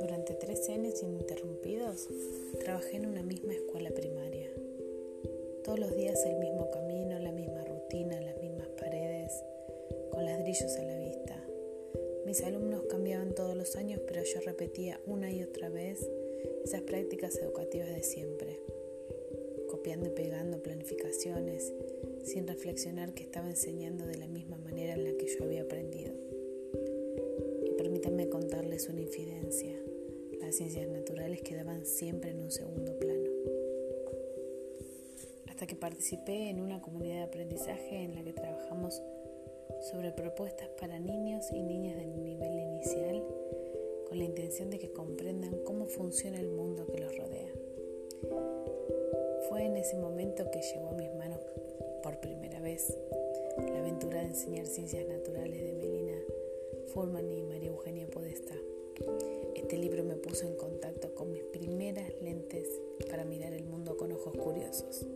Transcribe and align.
Durante 0.00 0.34
tres 0.38 0.68
años 0.68 1.02
ininterrumpidos 1.02 2.08
trabajé 2.60 2.98
en 2.98 3.06
una 3.06 3.22
misma 3.22 3.54
escuela 3.54 3.90
primaria. 3.90 4.48
Todos 5.64 5.80
los 5.80 5.96
días 5.96 6.24
el 6.26 6.38
mismo 6.38 6.70
camino, 6.70 7.18
la 7.18 7.32
misma 7.32 7.64
rutina, 7.64 8.20
las 8.20 8.40
mismas 8.40 8.68
paredes, 8.78 9.32
con 10.12 10.24
ladrillos 10.24 10.76
a 10.76 10.82
la 10.84 10.98
vista. 10.98 11.44
Mis 12.24 12.42
alumnos 12.44 12.84
cambiaban 12.84 13.34
todos 13.34 13.56
los 13.56 13.74
años, 13.74 14.00
pero 14.06 14.22
yo 14.22 14.40
repetía 14.42 15.00
una 15.06 15.32
y 15.32 15.42
otra 15.42 15.70
vez 15.70 16.08
esas 16.64 16.82
prácticas 16.82 17.36
educativas 17.36 17.88
de 17.88 18.04
siempre, 18.04 18.60
copiando 19.68 20.06
y 20.06 20.10
pegando 20.10 20.62
planificaciones, 20.62 21.72
sin 22.24 22.46
reflexionar 22.46 23.14
que 23.14 23.22
estaba 23.24 23.48
enseñando 23.48 24.06
de 24.06 24.16
la 24.16 24.26
misma 24.26 24.56
manera 24.58 24.94
en 24.94 25.04
la 25.04 25.12
que 25.12 25.26
yo 25.26 25.44
había 25.44 25.62
aprendido. 25.62 26.12
Y 27.64 27.70
permítanme 27.72 28.28
contarles 28.28 28.88
una 28.88 29.00
infidencia. 29.00 29.76
Las 30.40 30.56
ciencias 30.56 30.88
naturales 30.88 31.42
quedaban 31.42 31.84
siempre 31.86 32.30
en 32.30 32.42
un 32.42 32.50
segundo 32.50 32.98
plano. 32.98 33.30
Hasta 35.48 35.66
que 35.66 35.76
participé 35.76 36.50
en 36.50 36.60
una 36.60 36.80
comunidad 36.80 37.16
de 37.16 37.22
aprendizaje 37.22 38.04
en 38.04 38.14
la 38.14 38.22
que 38.22 38.32
trabajamos 38.32 39.02
sobre 39.90 40.12
propuestas 40.12 40.68
para 40.80 40.98
niños 40.98 41.50
y 41.52 41.62
niñas 41.62 41.96
del 41.96 42.22
nivel 42.22 42.58
inicial 42.58 43.24
con 44.08 44.18
la 44.18 44.24
intención 44.24 44.70
de 44.70 44.78
que 44.78 44.92
comprendan 44.92 45.56
cómo 45.64 45.86
funciona 45.86 46.40
el 46.40 46.48
mundo 46.48 46.86
que 46.86 46.98
los 46.98 47.16
rodea. 47.16 47.52
Fue 49.48 49.64
en 49.64 49.76
ese 49.76 49.96
momento 49.96 50.50
que 50.50 50.60
llegó 50.60 50.88
a 50.88 50.92
mis 50.92 51.14
manos 51.14 51.40
por 52.02 52.18
primera 52.20 52.60
vez 52.60 52.96
la 53.58 53.80
aventura 53.80 54.20
de 54.20 54.28
enseñar 54.28 54.66
ciencias 54.66 55.06
naturales 55.06 55.62
de 55.62 55.72
Melina 55.72 56.16
Furman 56.92 57.30
y 57.30 57.42
María 57.42 57.68
Eugenia 57.68 58.06
Podestá. 58.06 58.54
Este 59.54 59.76
libro 59.76 60.02
me 60.04 60.16
puso 60.16 60.46
en 60.46 60.56
contacto 60.56 61.14
con 61.14 61.32
mis 61.32 61.42
primeras 61.44 62.10
lentes 62.22 62.68
para 63.08 63.24
mirar 63.24 63.52
el 63.52 63.64
mundo 63.64 63.96
con 63.96 64.12
ojos 64.12 64.34
curiosos. 64.34 65.06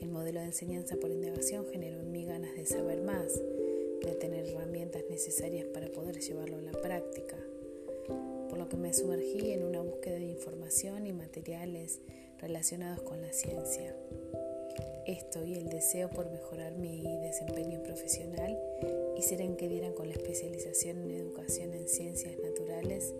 El 0.00 0.08
modelo 0.08 0.40
de 0.40 0.46
enseñanza 0.46 0.96
por 0.96 1.10
indagación 1.10 1.66
generó 1.70 2.00
en 2.00 2.10
mí 2.10 2.24
ganas 2.24 2.54
de 2.56 2.66
saber 2.66 3.02
más, 3.02 3.40
de 4.02 4.14
tener 4.18 4.46
herramientas 4.46 5.04
necesarias 5.10 5.66
para 5.66 5.88
poder 5.92 6.18
llevarlo 6.20 6.56
a 6.56 6.62
la 6.62 6.72
práctica, 6.72 7.36
por 8.48 8.58
lo 8.58 8.68
que 8.68 8.76
me 8.76 8.92
sumergí 8.92 9.52
en 9.52 9.64
una 9.64 9.80
búsqueda 9.80 10.16
de 10.16 10.26
información 10.26 11.06
y 11.06 11.12
materiales 11.12 12.00
relacionados 12.40 13.02
con 13.02 13.20
la 13.20 13.32
ciencia. 13.32 13.94
Esto 15.06 15.44
y 15.44 15.54
el 15.54 15.68
deseo 15.68 16.10
por 16.10 16.30
mejorar 16.30 16.72
mi 16.72 17.02
desempeño 17.22 17.82
profesional 17.82 18.58
hicieron 19.16 19.56
que 19.56 19.68
dieran 19.68 19.92
con 19.92 20.08
la 20.08 20.14
especialización 20.14 20.98
en 20.98 21.10
educación 21.12 21.74
en 21.74 21.88
ciencias 21.88 22.36
naturales 22.38 23.14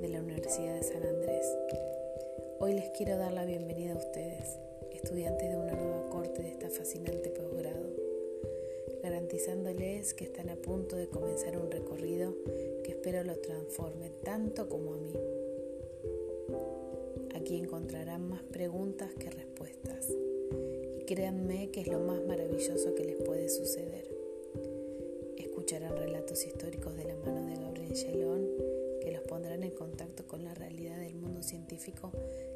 de 0.00 0.08
la 0.08 0.20
Universidad 0.20 0.74
de 0.74 0.82
San 0.82 1.02
Andrés. 1.02 1.46
Hoy 2.58 2.74
les 2.74 2.90
quiero 2.90 3.16
dar 3.16 3.32
la 3.32 3.44
bienvenida 3.44 3.92
a 3.92 3.98
ustedes, 3.98 4.58
estudiantes 4.92 5.50
de 5.50 5.56
una 5.56 5.72
nueva 5.72 6.08
corte 6.10 6.42
de 6.42 6.48
esta 6.48 6.70
fascinante 6.70 7.30
posgrado 7.30 8.06
garantizándoles 9.06 10.14
que 10.14 10.24
están 10.24 10.50
a 10.50 10.56
punto 10.56 10.96
de 10.96 11.08
comenzar 11.08 11.56
un 11.56 11.70
recorrido 11.70 12.34
que 12.82 12.90
espero 12.90 13.22
los 13.22 13.40
transforme 13.40 14.10
tanto 14.24 14.68
como 14.68 14.94
a 14.94 14.98
mí. 14.98 15.12
Aquí 17.36 17.56
encontrarán 17.56 18.28
más 18.28 18.42
preguntas 18.42 19.12
que 19.14 19.30
respuestas. 19.30 20.10
Créanme 21.06 21.70
que 21.70 21.82
es 21.82 21.86
lo 21.86 22.00
más 22.00 22.20
maravilloso 22.24 22.96
que 22.96 23.04
les 23.04 23.16
puede 23.16 23.48
suceder. 23.48 24.10
Escucharán 25.36 25.96
relatos 25.96 26.44
históricos 26.44 26.96
de 26.96 27.04
la 27.04 27.14
mano 27.14 27.46
de 27.46 27.54
Gabriel 27.54 27.94
Gelón 27.94 28.48
que 29.00 29.12
los 29.12 29.22
pondrán 29.22 29.62
en 29.62 29.70
contacto 29.70 30.26
con 30.26 30.42
la 30.42 30.52
realidad 30.54 30.98
del 30.98 31.14
mundo 31.14 31.44
científico 31.44 32.10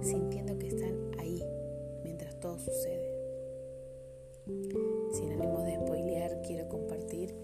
sintiendo 0.00 0.56
que 0.58 0.68
están 0.68 1.10
ahí 1.18 1.42
mientras 2.04 2.38
todo 2.38 2.56
sucede. 2.60 3.10
Sin 5.12 5.32
ánimo 5.32 5.64
de 5.64 5.74
spoilear, 5.74 6.40
quiero 6.42 6.68
compartir 6.68 7.34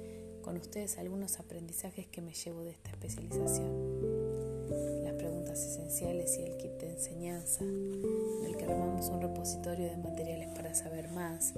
con 0.41 0.57
ustedes 0.57 0.99
algunos 0.99 1.41
aprendizajes 1.41 2.07
que 2.07 2.21
me 2.21 2.33
llevo 2.33 2.62
de 2.62 2.71
esta 2.71 2.91
especialización. 2.91 5.03
Las 5.03 5.15
preguntas 5.15 5.65
esenciales 5.65 6.39
y 6.39 6.43
el 6.43 6.57
kit 6.59 6.75
de 6.75 6.91
enseñanza, 6.91 7.65
en 7.65 8.52
un 9.09 9.21
repositorio 9.21 9.87
de 9.87 9.97
materiales 9.97 10.49
para 10.55 10.75
saber 10.75 11.11
más, 11.11 11.55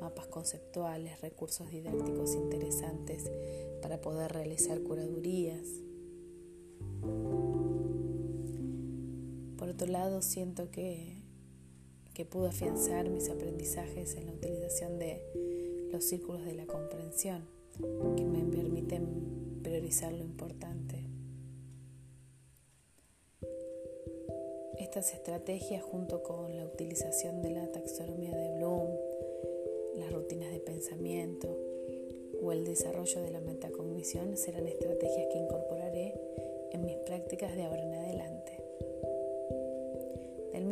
mapas 0.00 0.26
conceptuales, 0.26 1.20
recursos 1.20 1.70
didácticos 1.70 2.34
interesantes 2.34 3.30
para 3.82 4.00
poder 4.00 4.32
realizar 4.32 4.80
curadurías. 4.80 5.66
Por 9.58 9.68
otro 9.68 9.86
lado, 9.86 10.22
siento 10.22 10.70
que 10.70 11.16
que 12.16 12.24
pudo 12.24 12.46
afianzar 12.46 13.10
mis 13.10 13.28
aprendizajes 13.28 14.14
en 14.16 14.24
la 14.24 14.32
utilización 14.32 14.98
de 14.98 15.20
los 15.92 16.02
círculos 16.02 16.46
de 16.46 16.54
la 16.54 16.64
comprensión, 16.64 17.44
que 18.16 18.24
me 18.24 18.42
permiten 18.42 19.60
priorizar 19.62 20.14
lo 20.14 20.24
importante. 20.24 21.05
Estas 24.78 25.14
estrategias, 25.14 25.82
junto 25.82 26.22
con 26.22 26.56
la 26.56 26.64
utilización 26.64 27.42
de 27.42 27.50
la 27.50 27.66
taxonomía 27.72 28.36
de 28.36 28.56
Bloom, 28.56 28.88
las 29.96 30.12
rutinas 30.12 30.52
de 30.52 30.60
pensamiento 30.60 31.56
o 32.42 32.52
el 32.52 32.64
desarrollo 32.64 33.22
de 33.22 33.30
la 33.30 33.40
metacognición, 33.40 34.36
serán 34.36 34.66
estrategias 34.66 35.26
que 35.32 35.38
incorporaré 35.38 36.14
en 36.72 36.84
mis 36.84 36.96
prácticas 36.98 37.56
de 37.56 37.64
ahora 37.64 37.82
en 37.82 37.94
adelante 37.94 38.46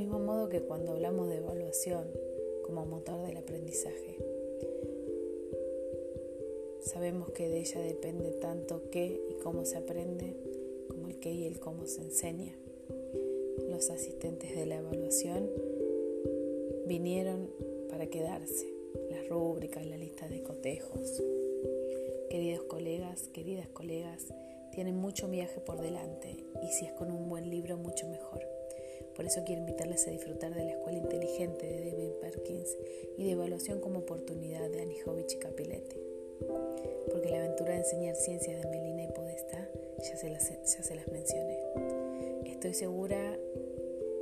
mismo 0.05 0.19
modo 0.19 0.51
que 0.51 0.61
cuando 0.61 0.93
hablamos 0.93 1.31
de 1.31 1.39
evaluación 1.39 2.07
como 2.63 2.85
motor 2.85 3.27
del 3.27 3.39
aprendizaje. 3.39 4.19
Sabemos 6.81 7.31
que 7.31 7.49
de 7.49 7.61
ella 7.61 7.81
depende 7.81 8.33
tanto 8.33 8.91
qué 8.91 9.19
y 9.31 9.35
cómo 9.43 9.65
se 9.65 9.79
aprende 9.79 10.37
como 10.89 11.09
el 11.09 11.19
qué 11.21 11.33
y 11.33 11.47
el 11.47 11.59
cómo 11.59 11.87
se 11.87 12.03
enseña. 12.03 12.55
Los 13.69 13.91
asistentes 13.91 14.55
de 14.55 14.67
la 14.67 14.77
evaluación 14.77 15.51
vinieron 16.87 17.51
para 17.89 18.07
quedarse, 18.07 18.67
las 19.11 19.29
rúbricas, 19.29 19.87
la 19.87 19.97
lista 19.97 20.29
de 20.29 20.43
cotejos. 20.43 21.23
Queridos 22.31 22.65
colegas, 22.65 23.29
queridas 23.29 23.69
colegas, 23.69 24.27
tienen 24.73 24.97
mucho 24.97 25.29
viaje 25.29 25.61
por 25.61 25.81
delante 25.81 26.37
y 26.63 26.73
si 26.73 26.87
es 26.87 26.93
con 26.93 27.11
un 27.11 27.29
buen 27.29 27.51
libro 27.51 27.77
mucho 27.77 28.09
mejor. 28.09 28.41
Por 29.15 29.25
eso 29.25 29.43
quiero 29.45 29.61
invitarles 29.61 30.07
a 30.09 30.11
disfrutar 30.11 30.55
de 30.55 30.65
la 30.65 30.73
escuela 30.73 30.99
inteligente 30.99 31.67
de 31.67 31.91
David 31.91 32.11
Perkins 32.21 32.77
y 33.17 33.25
de 33.25 33.31
evaluación 33.33 33.81
como 33.81 34.01
oportunidad 34.01 34.69
de 34.71 34.83
Anijovic 34.83 35.33
y 35.33 35.39
Capiletti. 35.39 35.97
Porque 37.11 37.31
la 37.31 37.39
aventura 37.39 37.73
de 37.73 37.79
enseñar 37.79 38.17
ciencias 38.17 38.61
de 38.61 38.69
Melina 38.69 39.05
y 39.05 39.13
Podestá 39.13 39.69
ya 40.03 40.17
se 40.17 40.29
las 40.95 41.09
mencioné. 41.09 41.64
Estoy 42.65 42.89
segura 42.89 43.39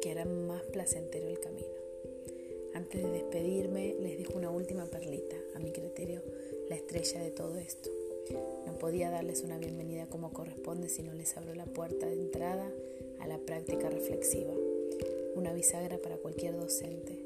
que 0.00 0.10
hará 0.10 0.25
más 0.25 0.64
placentero 0.64 1.28
el 1.28 1.38
camino. 1.38 1.76
Antes 2.75 3.00
de 3.00 3.08
despedirme, 3.08 3.94
les 4.00 4.19
dejo 4.19 4.36
una 4.36 4.50
última 4.50 4.84
perlita, 4.86 5.36
a 5.54 5.60
mi 5.60 5.70
criterio, 5.70 6.22
la 6.69 6.75
estrella 6.75 7.22
de 7.22 7.31
todo 7.31 7.56
esto. 7.58 7.88
No 8.66 8.76
podía 8.78 9.10
darles 9.10 9.44
una 9.44 9.58
bienvenida 9.58 10.08
como 10.08 10.32
corresponde 10.32 10.88
si 10.88 11.04
no 11.04 11.12
les 11.14 11.36
abro 11.36 11.54
la 11.54 11.66
puerta 11.66 12.06
de 12.06 12.14
entrada 12.14 12.69
a 13.20 13.28
la 13.28 13.38
práctica 13.38 13.88
reflexiva 13.88 14.52
una 15.36 15.52
bisagra 15.52 15.98
para 15.98 16.16
cualquier 16.16 16.56
docente. 16.56 17.25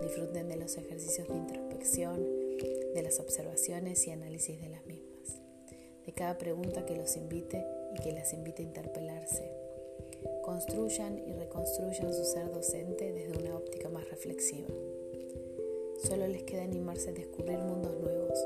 Disfruten 0.00 0.48
de 0.48 0.56
los 0.56 0.78
ejercicios 0.78 1.28
de 1.28 1.34
introspección, 1.34 2.26
de 2.94 3.02
las 3.02 3.20
observaciones 3.20 4.06
y 4.06 4.12
análisis 4.12 4.58
de 4.62 4.70
las 4.70 4.86
mismas, 4.86 5.42
de 6.06 6.12
cada 6.14 6.38
pregunta 6.38 6.86
que 6.86 6.96
los 6.96 7.18
invite 7.18 7.62
y 7.94 8.02
que 8.02 8.12
las 8.12 8.32
invite 8.32 8.62
a 8.62 8.64
interpelarse. 8.64 9.63
Construyan 10.42 11.18
y 11.26 11.32
reconstruyan 11.32 12.12
su 12.12 12.24
ser 12.24 12.50
docente 12.52 13.12
desde 13.12 13.38
una 13.38 13.56
óptica 13.56 13.88
más 13.88 14.08
reflexiva. 14.10 14.68
Solo 15.98 16.26
les 16.28 16.42
queda 16.42 16.62
animarse 16.62 17.10
a 17.10 17.12
descubrir 17.12 17.58
mundos 17.58 17.98
nuevos, 18.00 18.38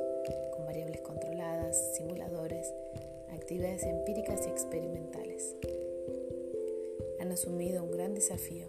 con 0.54 0.66
variables 0.66 1.00
controladas, 1.00 1.94
simuladores, 1.96 2.72
actividades 3.30 3.82
empíricas 3.82 4.46
y 4.46 4.50
experimentales. 4.50 5.56
Han 7.20 7.32
asumido 7.32 7.82
un 7.82 7.90
gran 7.90 8.14
desafío 8.14 8.68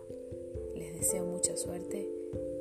les 0.79 0.94
deseo 0.94 1.25
mucha 1.25 1.57
suerte 1.57 2.09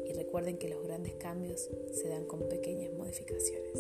y 0.05 0.13
recuerden 0.13 0.59
que 0.59 0.69
los 0.69 0.83
grandes 0.83 1.15
cambios 1.15 1.71
se 1.93 2.09
dan 2.09 2.25
con 2.25 2.49
pequeñas 2.49 2.93
modificaciones. 2.93 3.79